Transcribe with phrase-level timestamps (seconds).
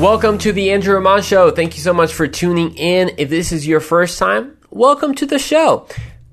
[0.00, 1.50] Welcome to the Andrew Roman Show.
[1.50, 3.10] Thank you so much for tuning in.
[3.18, 5.86] If this is your first time, welcome to the show.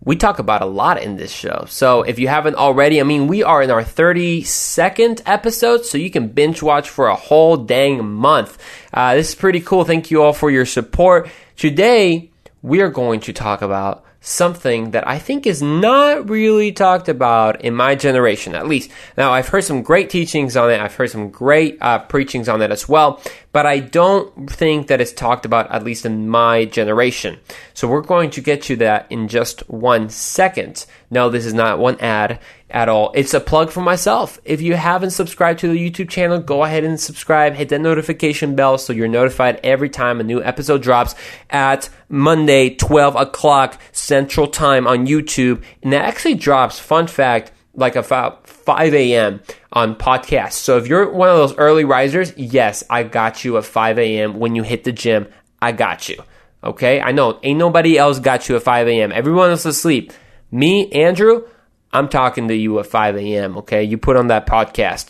[0.06, 1.66] We talk about a lot in this show.
[1.68, 6.10] So if you haven't already, I mean, we are in our 32nd episode, so you
[6.10, 8.58] can binge watch for a whole dang month.
[8.94, 9.84] Uh, this is pretty cool.
[9.84, 11.30] Thank you all for your support.
[11.58, 12.32] Today,
[12.62, 17.62] we are going to talk about something that I think is not really talked about
[17.62, 18.92] in my generation, at least.
[19.18, 20.82] Now, I've heard some great teachings on it.
[20.82, 23.22] I've heard some great uh, preachings on it as well,
[23.58, 27.40] but I don't think that it's talked about, at least in my generation.
[27.74, 30.86] So we're going to get to that in just one second.
[31.10, 33.12] No, this is not one ad at all.
[33.16, 34.40] It's a plug for myself.
[34.46, 37.56] If you haven't subscribed to the YouTube channel, go ahead and subscribe.
[37.56, 41.16] Hit that notification bell so you're notified every time a new episode drops
[41.50, 45.64] at Monday, 12 o'clock Central Time on YouTube.
[45.82, 49.40] And that actually drops, fun fact, like about 5 a.m.
[49.72, 50.54] on podcasts.
[50.54, 54.40] So if you're one of those early risers, yes, I got you at 5 a.m.
[54.40, 55.28] when you hit the gym.
[55.62, 56.22] I got you.
[56.64, 57.00] Okay?
[57.00, 59.12] I know ain't nobody else got you at 5 a.m.
[59.14, 60.12] Everyone else asleep.
[60.52, 61.48] Me, Andrew,
[61.94, 63.58] I'm talking to you at 5 a.m.
[63.60, 65.10] Okay, you put on that podcast,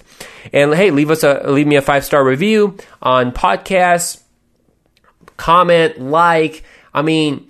[0.54, 4.22] and hey, leave us a leave me a five star review on podcasts.
[5.38, 6.64] Comment, like.
[6.94, 7.48] I mean,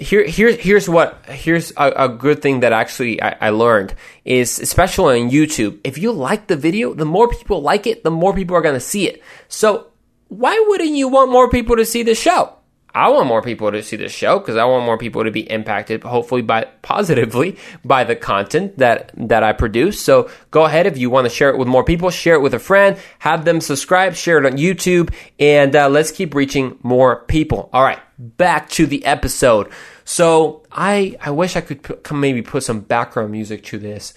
[0.00, 4.58] here here here's what here's a, a good thing that actually I, I, learned is
[4.58, 5.78] especially on YouTube.
[5.84, 8.80] If you like the video, the more people like it, the more people are to
[8.80, 9.22] see it.
[9.48, 9.88] So
[10.28, 12.54] why wouldn't you want more people to see the show?
[12.96, 15.42] I want more people to see this show because I want more people to be
[15.50, 20.00] impacted, hopefully by positively by the content that that I produce.
[20.00, 22.54] So go ahead if you want to share it with more people, share it with
[22.54, 27.24] a friend, have them subscribe, share it on YouTube, and uh, let's keep reaching more
[27.24, 27.68] people.
[27.70, 29.70] All right, back to the episode.
[30.06, 34.14] So I I wish I could put, maybe put some background music to this.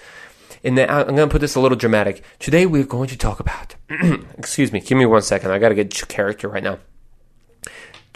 [0.63, 2.23] And then I'm going to put this a little dramatic.
[2.39, 3.75] Today we're going to talk about.
[4.37, 5.51] excuse me, give me one second.
[5.51, 6.79] I got to get character right now.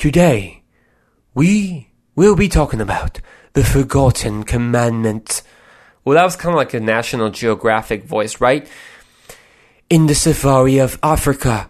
[0.03, 0.63] Today,
[1.33, 3.21] we will be talking about
[3.53, 5.43] the forgotten commandment.
[6.03, 8.67] Well, that was kind of like a National Geographic voice, right?
[9.89, 11.69] In the safari of Africa,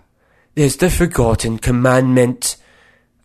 [0.56, 2.56] there's the forgotten commandment.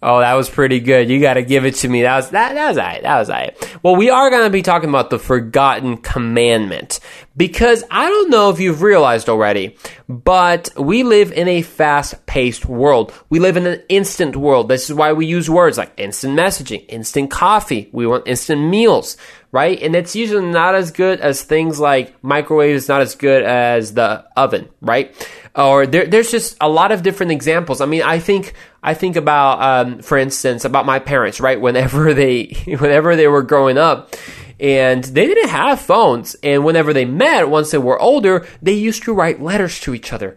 [0.01, 1.11] Oh, that was pretty good.
[1.11, 2.03] You got to give it to me.
[2.03, 2.55] That was that.
[2.55, 3.03] That was alright.
[3.03, 3.79] That was alright.
[3.83, 7.01] Well, we are going to be talking about the forgotten commandment
[7.37, 9.77] because I don't know if you've realized already,
[10.09, 13.13] but we live in a fast-paced world.
[13.29, 14.69] We live in an instant world.
[14.69, 17.89] This is why we use words like instant messaging, instant coffee.
[17.93, 19.17] We want instant meals,
[19.51, 19.81] right?
[19.83, 22.77] And it's usually not as good as things like microwave.
[22.77, 25.13] It's not as good as the oven, right?
[25.59, 27.81] Or there, there's just a lot of different examples.
[27.81, 31.61] I mean, I think I think about, um, for instance, about my parents, right?
[31.61, 34.15] Whenever they, whenever they were growing up,
[34.61, 39.03] and they didn't have phones, and whenever they met, once they were older, they used
[39.05, 40.37] to write letters to each other.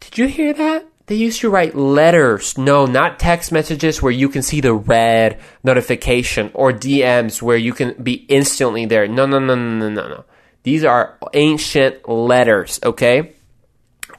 [0.00, 0.86] Did you hear that?
[1.06, 2.56] They used to write letters.
[2.56, 7.72] No, not text messages where you can see the red notification or DMs where you
[7.72, 9.08] can be instantly there.
[9.08, 10.24] No, no, no, no, no, no, no.
[10.62, 13.34] These are ancient letters, okay?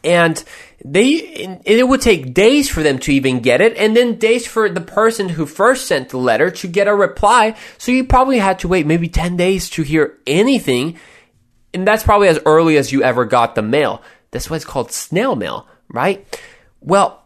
[0.03, 0.43] And
[0.83, 4.67] they it would take days for them to even get it and then days for
[4.67, 7.55] the person who first sent the letter to get a reply.
[7.77, 10.97] So you probably had to wait maybe 10 days to hear anything
[11.73, 14.01] and that's probably as early as you ever got the mail.
[14.31, 16.25] That's why it's called snail mail right?
[16.79, 17.23] Well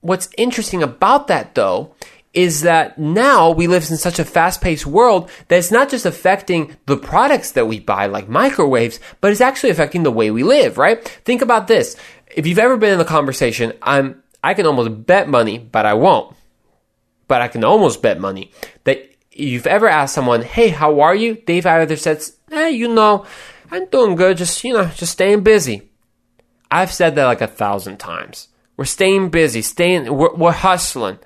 [0.00, 1.94] what's interesting about that though
[2.34, 6.76] is that now we live in such a fast-paced world that it's not just affecting
[6.86, 10.76] the products that we buy like microwaves but it's actually affecting the way we live
[10.76, 11.96] right think about this
[12.34, 15.94] if you've ever been in a conversation, I'm I can almost bet money, but I
[15.94, 16.36] won't.
[17.28, 18.52] But I can almost bet money
[18.84, 23.24] that you've ever asked someone, "Hey, how are you?" They've either said, "Hey, you know,
[23.70, 24.36] I'm doing good.
[24.36, 25.90] Just you know, just staying busy."
[26.70, 28.48] I've said that like a thousand times.
[28.76, 30.12] We're staying busy, staying.
[30.12, 31.18] We're, we're hustling.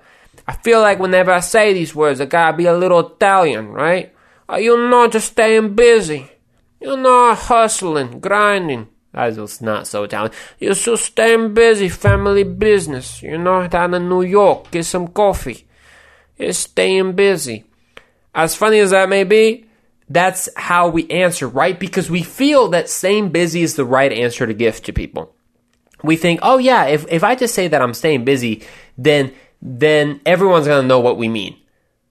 [0.49, 4.15] I feel like whenever I say these words, I gotta be a little Italian, right?
[4.51, 6.31] Uh, you know, just staying busy.
[6.81, 8.89] You know, hustling, grinding.
[9.13, 10.33] That was not so Italian.
[10.59, 13.23] You're so staying busy, family business.
[13.23, 15.67] You know, down in New York, get some coffee.
[16.39, 17.65] You're staying busy.
[18.35, 19.67] As funny as that may be,
[20.09, 21.79] that's how we answer, right?
[21.79, 25.35] Because we feel that staying busy is the right answer to give to people.
[26.03, 28.63] We think, oh yeah, if, if I just say that I'm staying busy,
[28.97, 31.57] then then everyone's gonna know what we mean.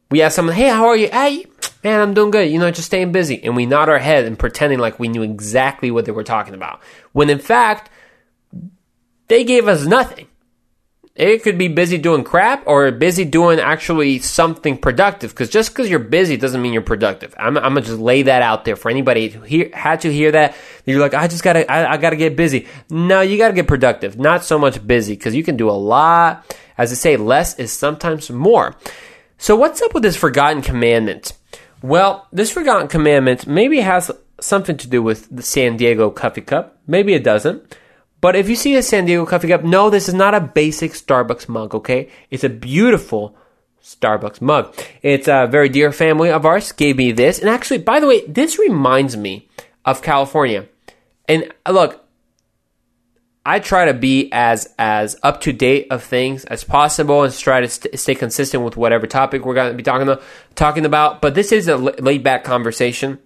[0.09, 1.09] We ask someone, hey, how are you?
[1.09, 1.45] Hey,
[1.83, 2.49] man, I'm doing good.
[2.49, 3.43] You know, just staying busy.
[3.43, 6.53] And we nod our head and pretending like we knew exactly what they were talking
[6.53, 6.81] about.
[7.11, 7.89] When in fact,
[9.27, 10.27] they gave us nothing.
[11.17, 15.31] It could be busy doing crap or busy doing actually something productive.
[15.31, 17.33] Because just because you're busy doesn't mean you're productive.
[17.39, 20.31] I'm, I'm, gonna just lay that out there for anybody who hear, had to hear
[20.33, 20.55] that.
[20.85, 22.67] You're like, I just gotta, I, I gotta get busy.
[22.91, 24.19] No, you gotta get productive.
[24.19, 26.55] Not so much busy because you can do a lot.
[26.77, 28.75] As I say, less is sometimes more.
[29.39, 31.33] So what's up with this forgotten commandment?
[31.81, 36.77] Well, this forgotten commandment maybe has something to do with the San Diego Coffee Cup.
[36.85, 37.75] Maybe it doesn't.
[38.19, 40.93] But if you see a San Diego coffee cup, no, this is not a basic
[40.93, 42.09] Starbucks mug, okay?
[42.31, 43.35] It's a beautiful
[43.83, 44.75] Starbucks mug.
[45.01, 47.39] It's a very dear family of ours gave me this.
[47.39, 49.47] And actually, by the way, this reminds me
[49.85, 50.67] of California.
[51.27, 52.03] And uh, look,
[53.45, 57.61] I try to be as as up to date of things as possible and try
[57.61, 60.21] to st- stay consistent with whatever topic we're going to be talking about.
[60.55, 63.19] Talking about, but this is a laid back conversation.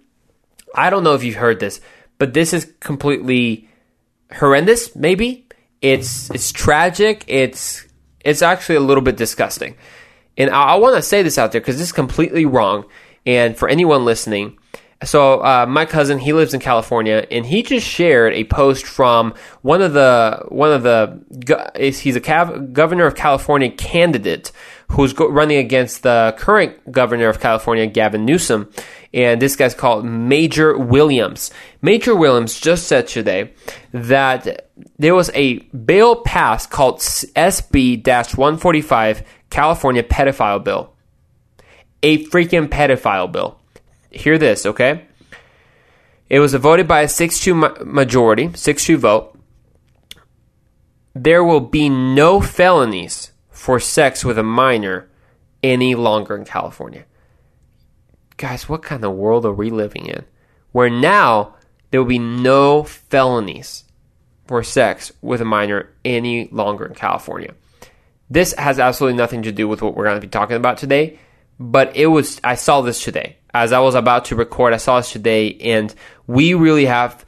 [0.74, 1.80] I don't know if you've heard this,
[2.18, 3.68] but this is completely
[4.34, 4.94] horrendous.
[4.96, 5.46] Maybe
[5.80, 7.24] it's it's tragic.
[7.26, 7.86] It's
[8.20, 9.76] it's actually a little bit disgusting,
[10.36, 12.84] and I, I want to say this out there because this is completely wrong.
[13.24, 14.58] And for anyone listening,
[15.04, 19.34] so uh, my cousin he lives in California, and he just shared a post from
[19.62, 22.20] one of the one of the he's a
[22.72, 24.52] governor of California candidate
[24.88, 28.70] who's running against the current governor of California, Gavin Newsom,
[29.14, 31.50] and this guy's called Major Williams.
[31.80, 33.52] Major Williams just said today
[33.92, 38.06] that there was a bill passed called SB
[38.36, 40.92] 145 California Pedophile Bill.
[42.02, 43.61] A freaking pedophile bill.
[44.12, 45.06] Hear this, okay?
[46.28, 47.54] It was voted by a 6 2
[47.84, 49.38] majority, 6 2 vote.
[51.14, 55.08] There will be no felonies for sex with a minor
[55.62, 57.04] any longer in California
[58.42, 60.24] guys, what kind of world are we living in?
[60.72, 61.54] Where now
[61.90, 63.84] there will be no felonies
[64.46, 67.54] for sex with a minor any longer in California.
[68.28, 71.20] This has absolutely nothing to do with what we're going to be talking about today,
[71.60, 73.36] but it was, I saw this today.
[73.54, 75.94] As I was about to record, I saw this today, and
[76.26, 77.24] we really have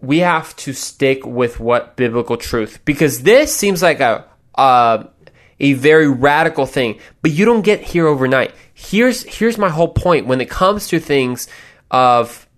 [0.00, 4.24] we have to stick with what biblical truth because this seems like a,
[4.54, 5.08] a
[5.60, 8.54] a very radical thing, but you don't get here overnight.
[8.74, 11.48] Here's here's my whole point when it comes to things
[11.90, 12.48] of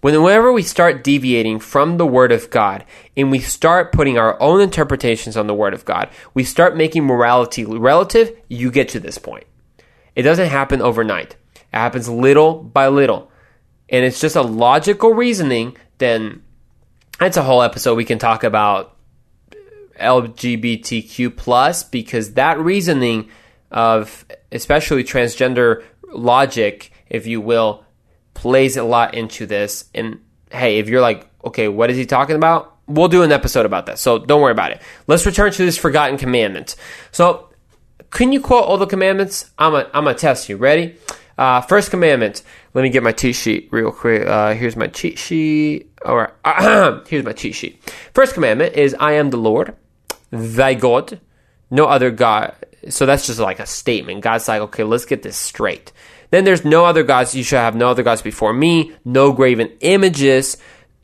[0.00, 2.84] whenever we start deviating from the Word of God
[3.16, 7.04] and we start putting our own interpretations on the Word of God, we start making
[7.04, 9.44] morality relative, you get to this point.
[10.14, 11.36] It doesn't happen overnight.
[11.72, 13.30] It happens little by little.
[13.88, 16.42] And it's just a logical reasoning, then
[17.18, 18.96] that's a whole episode we can talk about
[19.98, 23.28] LGBTQ plus because that reasoning
[23.70, 27.84] of especially transgender logic, if you will,
[28.34, 29.84] plays a lot into this.
[29.94, 30.20] And
[30.50, 32.76] hey, if you're like, okay, what is he talking about?
[32.86, 33.98] We'll do an episode about that.
[33.98, 34.82] So don't worry about it.
[35.06, 36.74] Let's return to this forgotten commandment.
[37.12, 37.50] So
[38.10, 39.50] can you quote all the commandments?
[39.58, 40.56] I'm I'm gonna test you.
[40.56, 40.96] Ready?
[41.40, 42.42] Uh, first commandment.
[42.74, 44.26] Let me get my cheat sheet real quick.
[44.26, 45.90] Uh, here's my cheat sheet.
[46.04, 46.28] Right.
[47.08, 47.82] here's my cheat sheet.
[48.12, 49.74] First commandment is I am the Lord
[50.30, 51.18] thy God,
[51.70, 52.54] no other God.
[52.90, 54.20] So that's just like a statement.
[54.20, 55.92] God's like, okay, let's get this straight.
[56.30, 57.34] Then there's no other gods.
[57.34, 58.92] You shall have no other gods before me.
[59.06, 60.58] No graven images.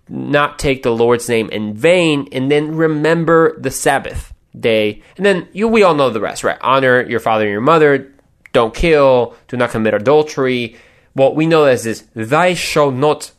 [0.06, 2.28] Not take the Lord's name in vain.
[2.32, 5.02] And then remember the Sabbath day.
[5.16, 6.58] And then you, we all know the rest, right?
[6.60, 8.12] Honor your father and your mother.
[8.56, 9.34] Don't kill.
[9.48, 10.76] Do not commit adultery.
[11.12, 13.30] What we know as is, thy shall not.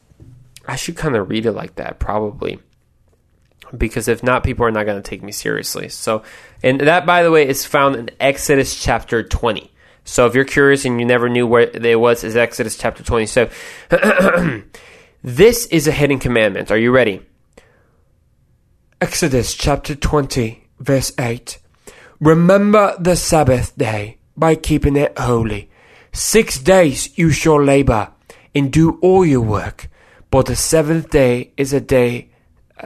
[0.68, 2.60] I should kind of read it like that, probably
[3.76, 5.90] because if not, people are not going to take me seriously.
[5.90, 6.22] So,
[6.62, 9.72] and that, by the way, is found in Exodus chapter 20.
[10.04, 13.26] So if you're curious and you never knew where it was, is Exodus chapter 20.
[13.26, 13.50] So
[15.24, 16.70] this is a hidden commandment.
[16.70, 17.26] Are you ready?
[19.02, 21.58] Exodus chapter 20, verse 8.
[22.20, 25.70] Remember the Sabbath day by keeping it holy.
[26.14, 28.12] Six days you shall labor
[28.54, 29.90] and do all your work,
[30.32, 32.30] but the seventh day is a day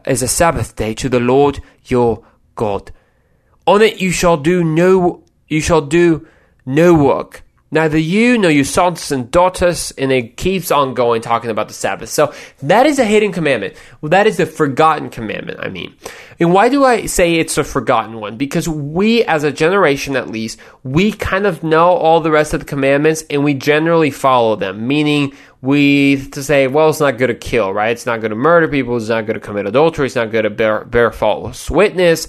[0.05, 2.24] is a Sabbath day to the Lord your
[2.55, 2.91] God.
[3.67, 6.27] On it you shall do no you shall do
[6.65, 7.43] no work.
[7.74, 11.74] Neither you nor your sons and daughters, and it keeps on going talking about the
[11.74, 12.10] Sabbath.
[12.10, 13.75] So that is a hidden commandment.
[14.01, 15.96] Well, that is a forgotten commandment, I mean.
[16.38, 18.36] And why do I say it's a forgotten one?
[18.36, 22.60] Because we, as a generation at least, we kind of know all the rest of
[22.60, 27.28] the commandments and we generally follow them, meaning we to say, well, it's not good
[27.28, 27.92] to kill, right?
[27.92, 28.98] It's not good to murder people.
[28.98, 30.08] It's not good to commit adultery.
[30.08, 32.28] It's not good to bear, bear false witness.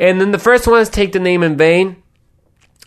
[0.00, 2.02] And then the first one is take the name in vain.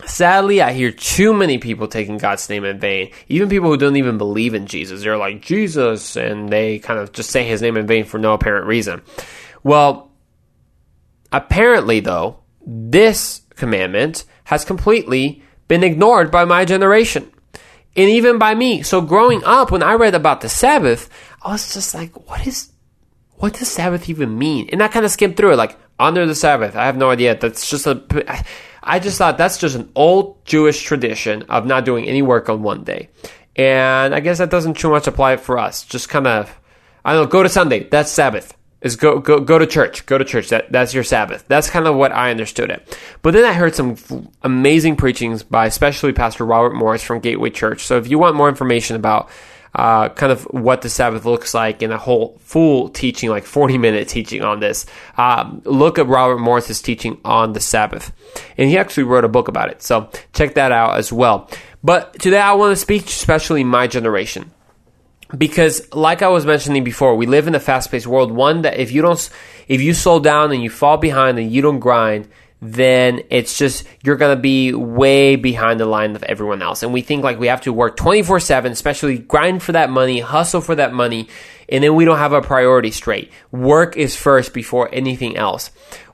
[0.06, 3.12] Sadly, I hear too many people taking God's name in vain.
[3.28, 5.02] Even people who don't even believe in Jesus.
[5.02, 8.34] They're like, Jesus, and they kind of just say his name in vain for no
[8.34, 9.02] apparent reason.
[9.62, 10.10] Well,
[11.32, 17.30] apparently, though, this commandment has completely been ignored by my generation
[17.96, 18.82] and even by me.
[18.82, 21.08] So growing up, when I read about the Sabbath,
[21.42, 22.72] I was just like, what is,
[23.34, 24.68] what does Sabbath even mean?
[24.72, 26.76] And I kind of skimmed through it, like, under the Sabbath.
[26.76, 27.36] I have no idea.
[27.36, 28.44] That's just a, I
[28.98, 32.84] just thought that's just an old Jewish tradition of not doing any work on one
[32.84, 33.08] day.
[33.56, 35.84] And I guess that doesn't too much apply for us.
[35.84, 36.58] Just kind of,
[37.04, 37.88] I don't know, go to Sunday.
[37.88, 38.56] That's Sabbath.
[38.80, 40.06] Is go go go to church.
[40.06, 40.48] Go to church.
[40.48, 41.44] That that's your Sabbath.
[41.48, 42.98] That's kind of what I understood it.
[43.20, 43.96] But then I heard some
[44.42, 47.84] amazing preachings by especially Pastor Robert Morris from Gateway Church.
[47.84, 49.28] So if you want more information about
[49.74, 53.78] uh, kind of what the Sabbath looks like in a whole full teaching, like 40
[53.78, 54.86] minute teaching on this.
[55.16, 58.12] Um, look at Robert Morris's teaching on the Sabbath.
[58.56, 59.82] And he actually wrote a book about it.
[59.82, 61.48] So check that out as well.
[61.82, 64.50] But today I want to speak especially my generation
[65.36, 68.90] because like i was mentioning before we live in a fast-paced world one that if
[68.90, 69.30] you don't
[69.68, 72.28] if you slow down and you fall behind and you don't grind
[72.62, 76.92] then it's just you're going to be way behind the line of everyone else and
[76.92, 80.74] we think like we have to work 24/7 especially grind for that money hustle for
[80.74, 81.28] that money
[81.68, 85.70] and then we don't have our priority straight work is first before anything else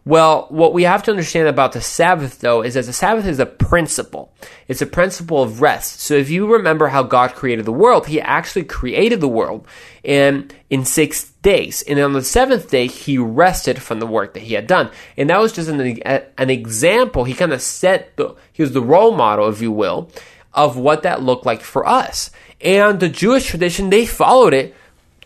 [0.06, 3.40] well, what we have to understand about the Sabbath, though, is that the Sabbath is
[3.40, 4.32] a principle.
[4.68, 5.98] It's a principle of rest.
[5.98, 9.66] So if you remember how God created the world, He actually created the world
[10.04, 11.82] in, in six days.
[11.82, 14.90] And on the seventh day, He rested from the work that He had done.
[15.16, 17.22] And that was just an, an example.
[17.22, 20.10] He kind of set the, He was the role model, if you will,
[20.52, 22.32] of what that looked like for us.
[22.60, 24.74] And the Jewish tradition, they followed it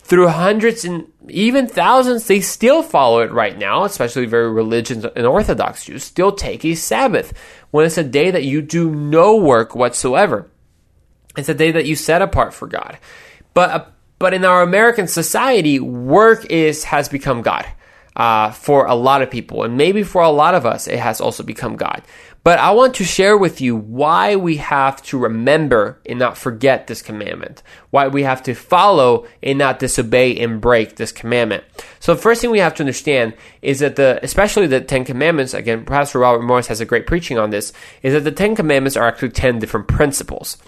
[0.02, 5.26] through hundreds and even thousands, they still follow it right now, especially very religious and
[5.26, 7.32] Orthodox Jews, still take a Sabbath
[7.70, 10.50] when it's a day that you do no work whatsoever.
[11.36, 12.98] It's a day that you set apart for God.
[13.54, 17.66] But, but in our American society, work is, has become God.
[18.16, 21.20] Uh, for a lot of people, and maybe for a lot of us, it has
[21.20, 22.02] also become God.
[22.42, 26.86] But I want to share with you why we have to remember and not forget
[26.86, 27.62] this commandment.
[27.90, 31.64] Why we have to follow and not disobey and break this commandment.
[32.00, 35.54] So the first thing we have to understand is that the, especially the Ten Commandments,
[35.54, 37.72] again, Pastor Robert Morris has a great preaching on this,
[38.02, 40.58] is that the Ten Commandments are actually ten different principles.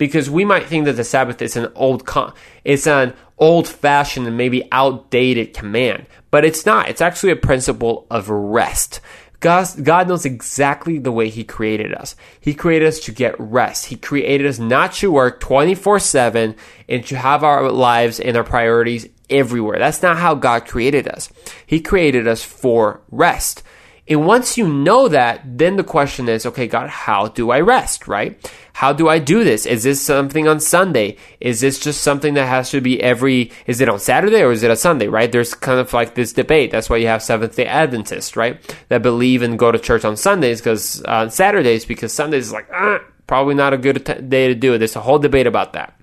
[0.00, 2.32] Because we might think that the Sabbath is an old, con-
[2.64, 6.88] it's an old fashioned and maybe outdated command, but it's not.
[6.88, 9.02] It's actually a principle of rest.
[9.40, 12.16] God, God knows exactly the way He created us.
[12.40, 13.86] He created us to get rest.
[13.86, 16.56] He created us not to work 24 7
[16.88, 19.78] and to have our lives and our priorities everywhere.
[19.78, 21.30] That's not how God created us.
[21.66, 23.62] He created us for rest.
[24.08, 28.08] And once you know that, then the question is, okay, God, how do I rest,
[28.08, 28.36] right?
[28.72, 29.66] How do I do this?
[29.66, 31.16] Is this something on Sunday?
[31.38, 34.62] Is this just something that has to be every, is it on Saturday or is
[34.62, 35.30] it a Sunday, right?
[35.30, 36.70] There's kind of like this debate.
[36.70, 38.58] That's why you have Seventh day Adventists, right?
[38.88, 42.52] That believe and go to church on Sundays because, uh, on Saturdays, because Sundays is
[42.52, 44.78] like, uh, probably not a good t- day to do it.
[44.78, 45.94] There's a whole debate about that.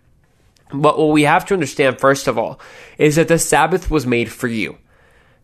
[0.72, 2.60] But what we have to understand, first of all,
[2.98, 4.78] is that the Sabbath was made for you.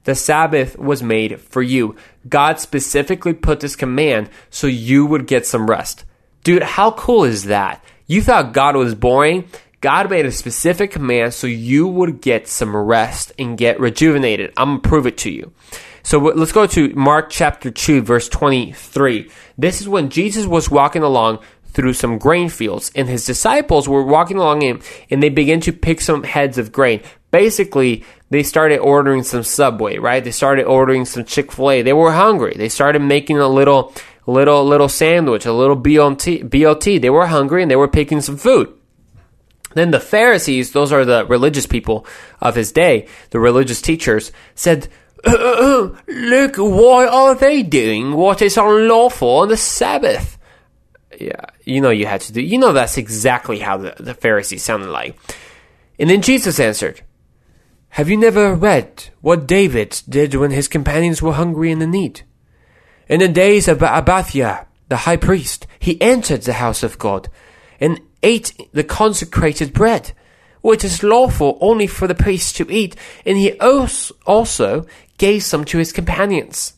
[0.03, 1.95] The Sabbath was made for you.
[2.27, 6.05] God specifically put this command so you would get some rest.
[6.43, 7.83] Dude, how cool is that?
[8.05, 9.47] You thought God was boring?
[9.79, 14.53] God made a specific command so you would get some rest and get rejuvenated.
[14.57, 15.53] I'm going to prove it to you.
[16.03, 19.29] So let's go to Mark chapter 2, verse 23.
[19.57, 21.39] This is when Jesus was walking along
[21.73, 25.73] through some grain fields, and his disciples were walking along him, and they began to
[25.73, 27.01] pick some heads of grain.
[27.31, 30.23] Basically, they started ordering some Subway, right?
[30.23, 31.81] They started ordering some Chick Fil A.
[31.81, 32.53] They were hungry.
[32.55, 33.93] They started making a little,
[34.27, 36.49] little, little sandwich, a little BLT.
[36.49, 37.01] BLT.
[37.01, 38.71] They were hungry and they were picking some food.
[39.73, 42.05] Then the Pharisees, those are the religious people
[42.39, 44.87] of his day, the religious teachers, said,
[45.25, 50.37] Look, why are they doing what is unlawful on the Sabbath?
[51.19, 52.41] Yeah, you know you had to do.
[52.41, 55.17] You know that's exactly how the, the Pharisees sounded like.
[55.99, 57.01] And then Jesus answered,
[57.93, 62.21] have you never read what David did when his companions were hungry and in need?
[63.07, 67.29] In the days of Abiathar, the high priest, he entered the house of God
[67.79, 70.13] and ate the consecrated bread,
[70.61, 72.95] which is lawful only for the priest to eat,
[73.27, 74.87] and he also
[75.19, 76.73] gave some to his companions.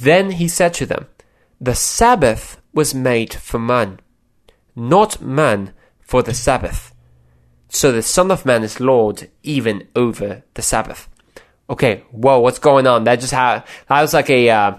[0.00, 1.06] Then he said to them,
[1.60, 3.98] The Sabbath was made for man,
[4.76, 6.94] not man for the Sabbath.
[7.68, 11.08] So the Son of Man is Lord even over the Sabbath.
[11.68, 13.02] Okay, whoa, what's going on?
[13.02, 14.78] That just had that was like a uh,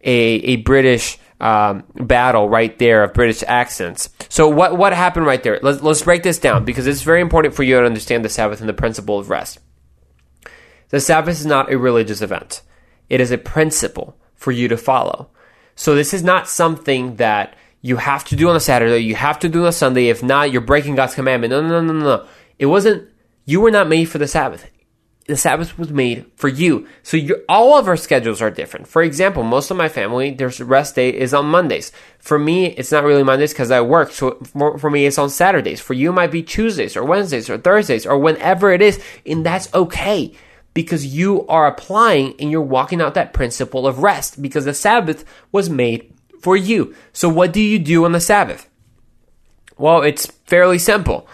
[0.00, 0.18] a
[0.52, 4.10] a British um, battle right there of British accents.
[4.28, 5.58] So what what happened right there?
[5.60, 8.60] Let's let's break this down because it's very important for you to understand the Sabbath
[8.60, 9.58] and the principle of rest.
[10.90, 12.62] The Sabbath is not a religious event;
[13.08, 15.30] it is a principle for you to follow.
[15.74, 19.38] So this is not something that you have to do on a Saturday, you have
[19.40, 20.08] to do on a Sunday.
[20.08, 21.50] If not, you're breaking God's commandment.
[21.50, 22.26] No, no, no, no, no.
[22.58, 23.08] It wasn't,
[23.46, 24.68] you were not made for the Sabbath.
[25.26, 26.88] The Sabbath was made for you.
[27.02, 27.16] So
[27.48, 28.88] all of our schedules are different.
[28.88, 31.92] For example, most of my family, their rest day is on Mondays.
[32.18, 34.10] For me, it's not really Mondays because I work.
[34.10, 35.80] So for, for me, it's on Saturdays.
[35.80, 39.00] For you, it might be Tuesdays or Wednesdays or Thursdays or whenever it is.
[39.24, 40.34] And that's okay
[40.74, 45.24] because you are applying and you're walking out that principle of rest because the Sabbath
[45.52, 46.94] was made for you.
[47.12, 48.68] So what do you do on the Sabbath?
[49.76, 51.26] Well, it's fairly simple.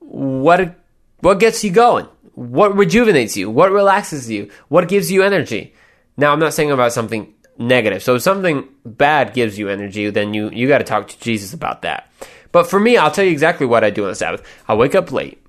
[0.00, 0.74] What
[1.20, 2.06] what gets you going?
[2.34, 3.50] What rejuvenates you?
[3.50, 4.50] What relaxes you?
[4.68, 5.74] What gives you energy?
[6.16, 8.02] Now, I'm not saying about something negative.
[8.02, 11.52] So if something bad gives you energy, then you you got to talk to Jesus
[11.52, 12.10] about that.
[12.52, 14.42] But for me, I'll tell you exactly what I do on the Sabbath.
[14.68, 15.42] I wake up late.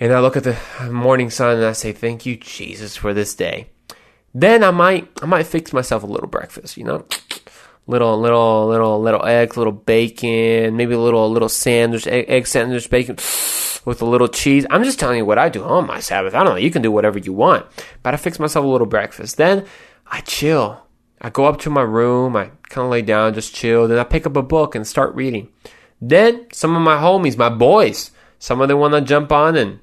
[0.00, 0.56] And I look at the
[0.90, 3.68] morning sun and I say, "Thank you, Jesus, for this day."
[4.34, 7.04] Then I might I might fix myself a little breakfast, you know
[7.86, 12.88] little little little little eggs, little bacon, maybe a little little sandwich, egg, egg sandwich,
[12.90, 13.16] bacon
[13.84, 14.66] with a little cheese.
[14.70, 16.34] I'm just telling you what I do on my Sabbath.
[16.34, 16.60] I don't know.
[16.60, 17.66] You can do whatever you want,
[18.02, 19.36] but I fix myself a little breakfast.
[19.36, 19.66] Then
[20.06, 20.80] I chill.
[21.20, 22.36] I go up to my room.
[22.36, 23.88] I kind of lay down, just chill.
[23.88, 25.48] Then I pick up a book and start reading.
[26.00, 28.10] Then some of my homies, my boys,
[28.44, 29.80] some of them want to jump on and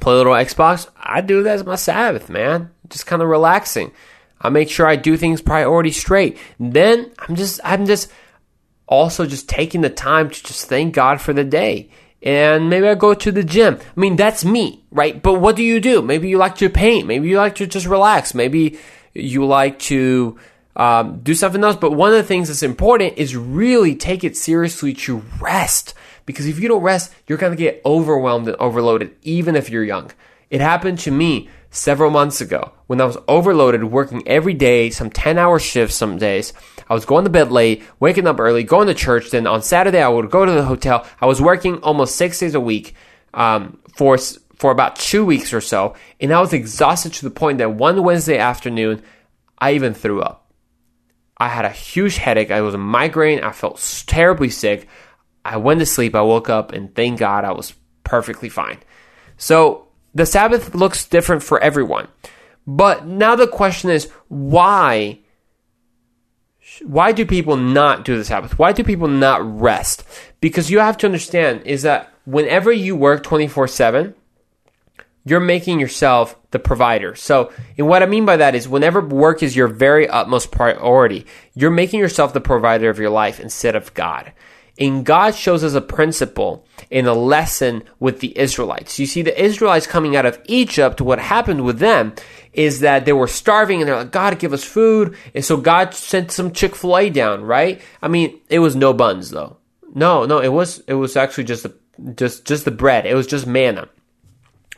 [0.00, 0.88] play a little Xbox.
[0.96, 2.70] I do that as my Sabbath, man.
[2.88, 3.92] Just kind of relaxing.
[4.40, 6.38] I make sure I do things priority straight.
[6.58, 8.10] Then I'm just I'm just
[8.86, 11.90] also just taking the time to just thank God for the day.
[12.22, 13.78] And maybe I go to the gym.
[13.78, 15.22] I mean, that's me, right?
[15.22, 16.00] But what do you do?
[16.00, 17.06] Maybe you like to paint.
[17.06, 18.34] Maybe you like to just relax.
[18.34, 18.78] Maybe
[19.12, 20.38] you like to
[20.76, 21.76] um, do something else.
[21.76, 25.92] But one of the things that's important is really take it seriously to rest.
[26.26, 29.84] Because if you don't rest, you're going to get overwhelmed and overloaded, even if you're
[29.84, 30.10] young.
[30.50, 35.10] It happened to me several months ago when I was overloaded working every day, some
[35.10, 36.52] 10 hour shifts some days.
[36.88, 39.30] I was going to bed late, waking up early, going to church.
[39.30, 41.06] Then on Saturday, I would go to the hotel.
[41.20, 42.94] I was working almost six days a week
[43.32, 44.18] um, for,
[44.56, 45.96] for about two weeks or so.
[46.20, 49.02] And I was exhausted to the point that one Wednesday afternoon,
[49.58, 50.52] I even threw up.
[51.38, 52.50] I had a huge headache.
[52.50, 53.40] I was a migraine.
[53.40, 54.86] I felt terribly sick.
[55.44, 56.14] I went to sleep.
[56.14, 57.74] I woke up and thank God I was
[58.04, 58.78] perfectly fine.
[59.36, 62.08] So the Sabbath looks different for everyone.
[62.66, 65.18] But now the question is why
[66.84, 68.58] why do people not do the Sabbath?
[68.58, 70.04] Why do people not rest?
[70.40, 74.14] Because you have to understand is that whenever you work 24/7,
[75.24, 77.14] you're making yourself the provider.
[77.14, 81.26] So, and what I mean by that is whenever work is your very utmost priority,
[81.54, 84.32] you're making yourself the provider of your life instead of God.
[84.78, 88.98] And God shows us a principle in a lesson with the Israelites.
[88.98, 92.14] You see, the Israelites coming out of Egypt, what happened with them
[92.52, 95.16] is that they were starving and they're like, God, give us food.
[95.34, 97.80] And so God sent some Chick fil A down, right?
[98.00, 99.58] I mean, it was no buns though.
[99.94, 101.74] No, no, it was, it was actually just, the,
[102.14, 103.04] just, just the bread.
[103.04, 103.88] It was just manna.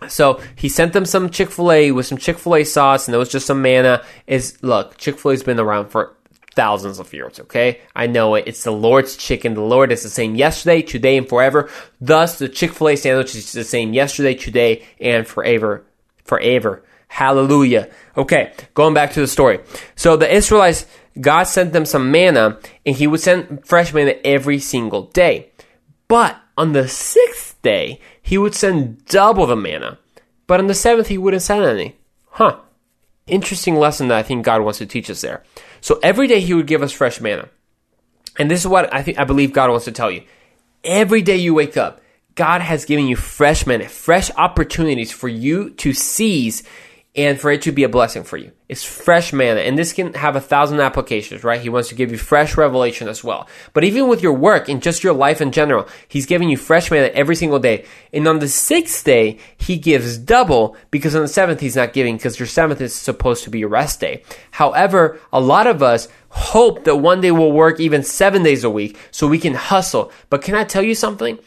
[0.08, 3.14] So he sent them some Chick fil A with some Chick fil A sauce and
[3.14, 4.04] it was just some manna.
[4.26, 6.16] Is look, Chick fil A's been around for
[6.54, 7.80] thousands of years, okay?
[7.94, 8.44] I know it.
[8.46, 9.54] It's the Lord's chicken.
[9.54, 11.68] The Lord is the same yesterday, today, and forever.
[12.00, 15.84] Thus, the Chick fil A sandwich is the same yesterday, today, and forever.
[16.24, 16.82] Forever.
[17.08, 17.90] Hallelujah.
[18.16, 19.60] Okay, going back to the story.
[19.94, 20.86] So the Israelites,
[21.20, 25.50] God sent them some manna, and He would send fresh manna every single day.
[26.08, 29.98] But on the sixth day, He would send double the manna.
[30.46, 31.96] But on the seventh, He wouldn't send any.
[32.30, 32.58] Huh.
[33.26, 35.42] Interesting lesson that I think God wants to teach us there.
[35.84, 37.50] So every day he would give us fresh manna.
[38.38, 40.22] And this is what I think I believe God wants to tell you.
[40.82, 42.00] Every day you wake up,
[42.36, 46.62] God has given you fresh manna, fresh opportunities for you to seize
[47.16, 48.50] and for it to be a blessing for you.
[48.68, 51.60] It's fresh manna, and this can have a thousand applications, right?
[51.60, 53.46] He wants to give you fresh revelation as well.
[53.72, 56.90] But even with your work and just your life in general, He's giving you fresh
[56.90, 57.84] manna every single day.
[58.12, 62.16] And on the sixth day, He gives double because on the seventh, He's not giving
[62.16, 64.24] because your seventh is supposed to be a rest day.
[64.50, 68.70] However, a lot of us hope that one day we'll work even seven days a
[68.70, 70.10] week so we can hustle.
[70.30, 71.38] But can I tell you something?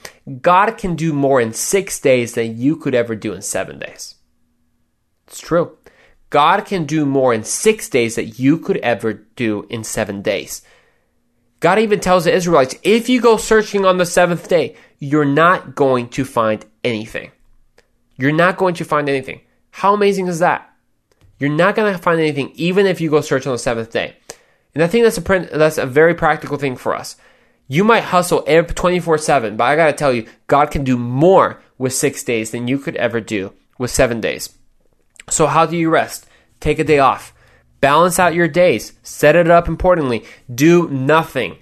[0.42, 4.17] God can do more in six days than you could ever do in seven days.
[5.28, 5.78] It's true.
[6.30, 10.62] God can do more in six days that you could ever do in seven days.
[11.60, 15.76] God even tells the Israelites, if you go searching on the seventh day, you're not
[15.76, 17.32] going to find anything.
[18.18, 19.42] You're not going to find anything.
[19.72, 20.70] How amazing is that?
[21.40, 24.16] You're not going to find anything, even if you go search on the seventh day.
[24.74, 27.16] And I think that's a that's a very practical thing for us.
[27.68, 31.62] You might hustle 24 7, but I got to tell you, God can do more
[31.78, 34.57] with six days than you could ever do with seven days.
[35.30, 36.26] So, how do you rest?
[36.60, 37.34] Take a day off.
[37.82, 38.94] Balance out your days.
[39.04, 40.24] Set it up importantly.
[40.54, 41.58] Do nothing.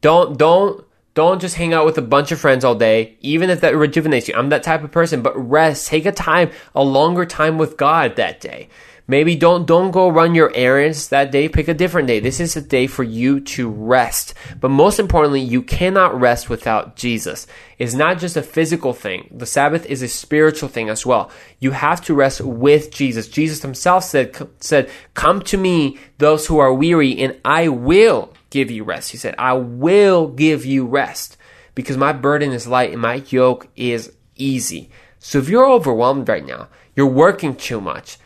[0.00, 3.60] Don't don't don't just hang out with a bunch of friends all day, even if
[3.60, 4.34] that rejuvenates you.
[4.36, 5.88] I'm that type of person, but rest.
[5.88, 8.68] Take a time, a longer time with God that day.
[9.10, 11.48] Maybe don't don't go run your errands that day.
[11.48, 12.20] Pick a different day.
[12.20, 14.34] This is a day for you to rest.
[14.60, 17.46] But most importantly, you cannot rest without Jesus.
[17.78, 19.28] It's not just a physical thing.
[19.34, 21.30] The Sabbath is a spiritual thing as well.
[21.58, 23.28] You have to rest with Jesus.
[23.28, 28.70] Jesus himself said said, "Come to me, those who are weary, and I will give
[28.70, 31.38] you rest." He said, "I will give you rest
[31.74, 36.44] because my burden is light and my yoke is easy." So if you're overwhelmed right
[36.44, 38.18] now, you're working too much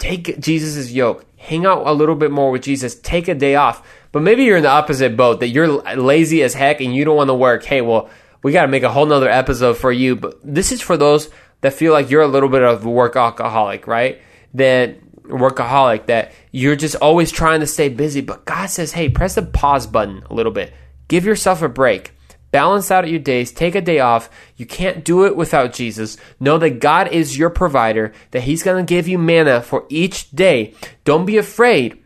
[0.00, 3.86] take Jesus' yoke, hang out a little bit more with Jesus, take a day off.
[4.10, 7.16] But maybe you're in the opposite boat that you're lazy as heck and you don't
[7.16, 7.62] want to work.
[7.62, 8.10] Hey, well,
[8.42, 10.16] we got to make a whole nother episode for you.
[10.16, 13.14] But this is for those that feel like you're a little bit of a work
[13.14, 14.20] alcoholic, right?
[14.54, 18.20] That workaholic, that you're just always trying to stay busy.
[18.20, 20.72] But God says, hey, press the pause button a little bit.
[21.06, 22.12] Give yourself a break.
[22.50, 23.52] Balance out your days.
[23.52, 24.28] Take a day off.
[24.56, 26.16] You can't do it without Jesus.
[26.40, 30.30] Know that God is your provider, that He's going to give you manna for each
[30.30, 30.74] day.
[31.04, 32.02] Don't be afraid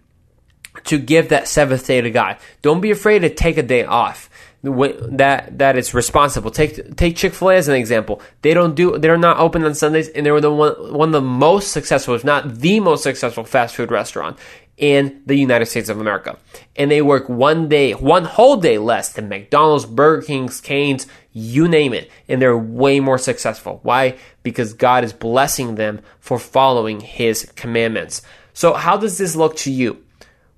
[0.84, 2.36] to give that seventh day to God.
[2.60, 4.28] Don't be afraid to take a day off.
[4.62, 6.50] That that is responsible.
[6.50, 8.22] Take take Chick Fil A as an example.
[8.40, 11.12] They don't do they're not open on Sundays, and they were the one one of
[11.12, 14.38] the most successful, if not the most successful, fast food restaurant
[14.76, 16.36] in the United States of America.
[16.76, 21.68] And they work one day, one whole day less than McDonald's, Burger King's, Cane's, you
[21.68, 22.10] name it.
[22.28, 23.80] And they're way more successful.
[23.82, 24.16] Why?
[24.42, 28.22] Because God is blessing them for following His commandments.
[28.52, 30.02] So, how does this look to you?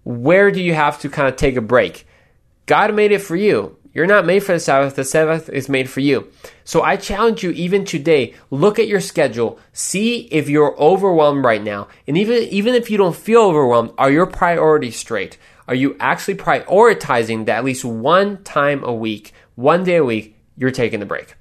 [0.05, 2.07] Where do you have to kind of take a break?
[2.66, 3.76] God made it for you.
[3.96, 6.30] You're not made for the Sabbath, the Sabbath is made for you.
[6.64, 11.62] So I challenge you even today, look at your schedule, see if you're overwhelmed right
[11.62, 11.88] now.
[12.06, 15.38] And even even if you don't feel overwhelmed, are your priorities straight?
[15.66, 20.37] Are you actually prioritizing that at least one time a week, one day a week,
[20.59, 21.35] you're taking a break?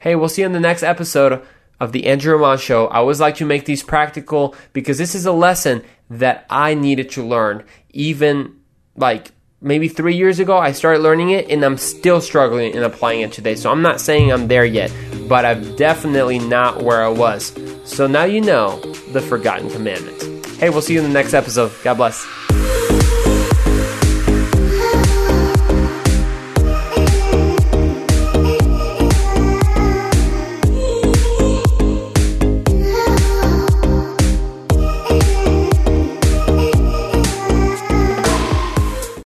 [0.00, 1.40] Hey, we'll see you in the next episode
[1.78, 2.88] of the Andrew Roman Show.
[2.88, 7.10] I always like to make these practical because this is a lesson that I needed
[7.10, 8.58] to learn even
[8.96, 9.30] like
[9.62, 13.32] maybe three years ago, I started learning it and I'm still struggling in applying it
[13.32, 13.54] today.
[13.54, 14.92] So I'm not saying I'm there yet,
[15.28, 17.56] but I'm definitely not where I was.
[17.84, 18.80] So now you know
[19.12, 20.26] the forgotten commandments.
[20.56, 21.72] Hey, we'll see you in the next episode.
[21.82, 22.26] God bless.